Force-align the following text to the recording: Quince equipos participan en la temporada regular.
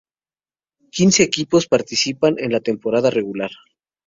Quince 0.89 1.21
equipos 1.21 1.67
participan 1.67 2.33
en 2.39 2.51
la 2.51 2.59
temporada 2.61 3.11
regular. 3.11 3.51